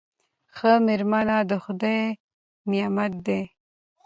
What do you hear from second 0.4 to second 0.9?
ښه